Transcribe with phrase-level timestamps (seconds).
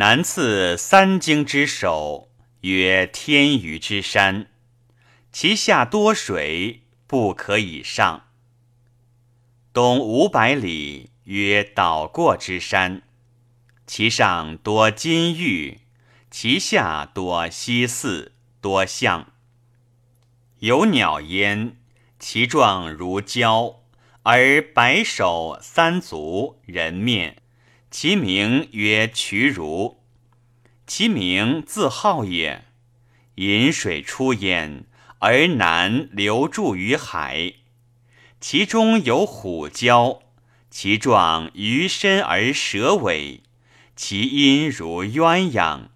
[0.00, 2.30] 南次三经之首，
[2.62, 4.46] 曰天舆之山，
[5.30, 8.24] 其下多水，不可以上。
[9.74, 13.02] 东五百里，曰岛过之山，
[13.86, 15.80] 其上多金玉，
[16.30, 18.30] 其下多溪泗，
[18.62, 19.30] 多象。
[20.60, 21.76] 有鸟焉，
[22.18, 23.80] 其状如蛟，
[24.22, 27.39] 而白首三足，人面。
[27.90, 29.98] 其名曰渠如，
[30.86, 32.64] 其名自号也。
[33.34, 34.84] 饮水出焉，
[35.18, 37.54] 而南流注于海。
[38.40, 40.20] 其中有虎蛟，
[40.70, 43.40] 其状鱼身而蛇尾，
[43.96, 45.88] 其音如鸳鸯。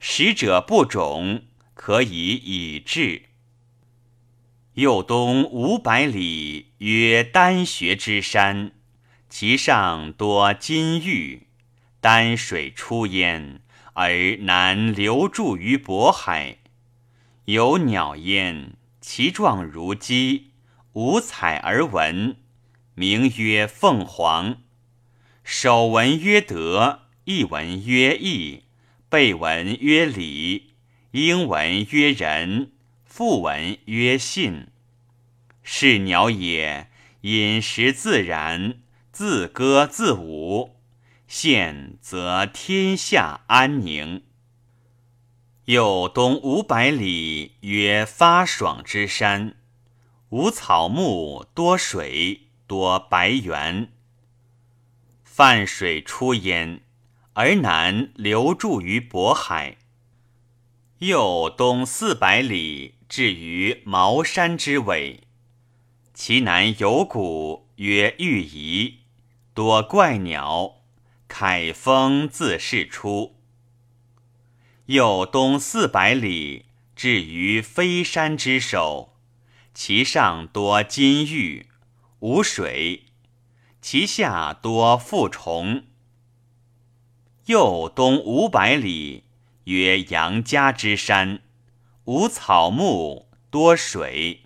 [0.00, 1.42] 食者不肿，
[1.74, 3.26] 可以以治。
[4.74, 8.72] 右东五百里，曰丹穴之山。
[9.34, 11.46] 其上多金玉，
[12.02, 13.62] 丹水出焉，
[13.94, 16.58] 而南流注于渤海。
[17.46, 20.50] 有鸟焉，其状如鸡，
[20.92, 22.36] 五彩而文，
[22.94, 24.58] 名曰凤凰。
[25.42, 28.64] 首文曰德，一文曰义，
[29.08, 30.74] 背文曰礼，
[31.12, 32.70] 应文曰仁，
[33.06, 34.66] 复文曰信。
[35.62, 36.90] 是鸟也，
[37.22, 38.81] 饮食自然。
[39.12, 40.76] 自歌自舞，
[41.28, 44.22] 现则天下安宁。
[45.66, 49.56] 又东五百里，曰发爽之山，
[50.30, 53.92] 无草木，多水，多白猿。
[55.22, 56.80] 泛水出焉，
[57.34, 59.76] 而南流注于渤海。
[61.00, 65.24] 又东四百里，至于茅山之尾，
[66.14, 69.01] 其南有谷，曰玉仪。
[69.54, 70.76] 多怪鸟，
[71.28, 73.36] 凯风自是出。
[74.86, 76.64] 又东四百里，
[76.96, 79.12] 至于飞山之首，
[79.74, 81.66] 其上多金玉，
[82.20, 83.02] 无水；
[83.82, 85.84] 其下多复虫。
[87.44, 89.24] 又东五百里，
[89.64, 91.42] 曰杨家之山，
[92.04, 94.44] 无草木，多水。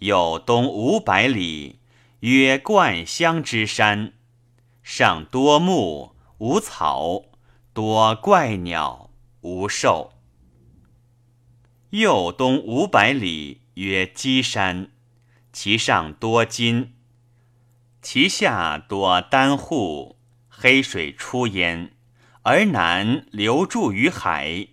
[0.00, 1.78] 又东五百里。
[2.24, 4.14] 曰灌香之山，
[4.82, 7.20] 上多木无草，
[7.74, 9.10] 多怪鸟
[9.42, 10.14] 无兽。
[11.90, 14.90] 右东五百里，曰积山，
[15.52, 16.94] 其上多金，
[18.00, 20.16] 其下多丹户，
[20.48, 21.92] 黑水出焉，
[22.40, 24.68] 而南流注于海。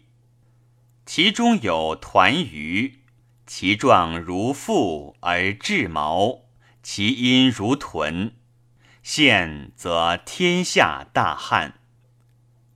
[1.06, 3.02] 其中有团鱼，
[3.46, 6.51] 其状如腹而质毛。
[6.84, 8.34] 其音如豚，
[9.04, 11.80] 现则天下大旱。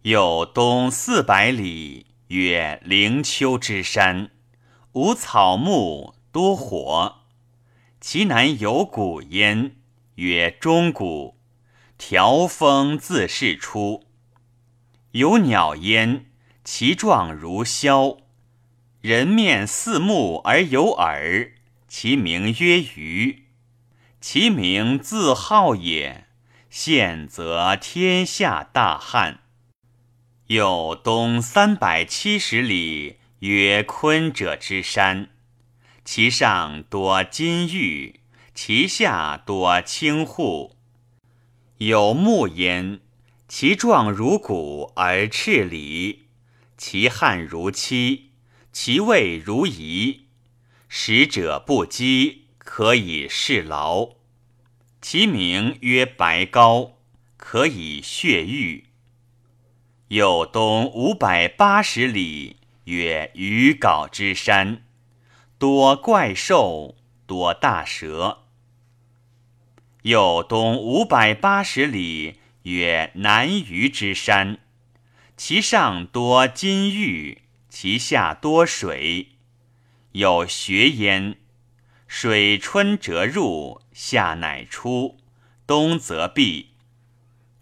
[0.03, 4.29] 又东四百里，曰灵丘之山，
[4.91, 7.21] 无草木，多火。
[7.99, 9.75] 其南有谷焉，
[10.15, 11.39] 曰中谷，
[11.97, 14.05] 条风自是出。
[15.13, 16.27] 有鸟焉，
[16.63, 18.19] 其状如枭，
[19.01, 21.53] 人面似目而有耳，
[21.87, 23.44] 其名曰鱼。
[24.27, 26.25] 其名自号也，
[26.71, 29.41] 现则天下大旱。
[30.47, 35.29] 又东三百七十里，曰坤者之山，
[36.03, 38.21] 其上多金玉，
[38.55, 40.75] 其下多青户。
[41.77, 43.01] 有木焉，
[43.47, 46.29] 其状如鼓而赤里，
[46.75, 48.31] 其汉如漆，
[48.71, 50.21] 其味如饴，
[50.89, 52.41] 食者不饥。
[52.67, 54.14] 可以侍劳，
[55.07, 56.93] 其名曰白膏，
[57.37, 58.85] 可以血玉。
[60.07, 62.55] 又东五百八十里，
[62.85, 64.81] 曰鱼皋之山，
[65.59, 66.95] 多怪兽，
[67.27, 68.45] 多大蛇。
[70.01, 74.57] 又东五百八十里，曰南鱼之山，
[75.37, 79.27] 其上多金玉，其下多水，
[80.13, 81.37] 有穴焉。
[82.17, 85.17] 水春则入，夏乃出，
[85.67, 86.69] 冬则闭。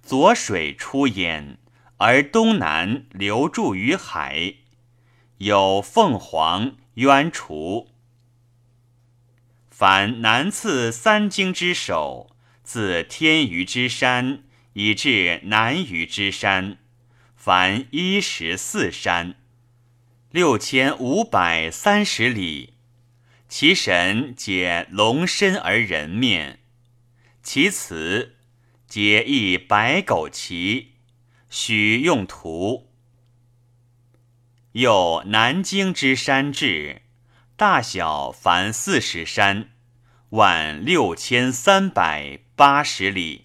[0.03, 1.57] 左水出焉，
[1.97, 4.57] 而东南流注于海。
[5.39, 7.87] 有凤凰、鸳雏。
[9.71, 12.29] 凡南次三经之首，
[12.61, 16.77] 自天舆之山以至南舆之山，
[17.35, 19.33] 凡一十四山，
[20.29, 22.72] 六千五百三十里。
[23.55, 26.61] 其神解龙身而人面，
[27.43, 28.37] 其词
[28.87, 30.93] 解一白狗旗，
[31.51, 32.89] 许用图。
[34.71, 37.03] 又南京之山志，
[37.55, 39.69] 大小凡四十山，
[40.29, 43.42] 万六千三百八十里。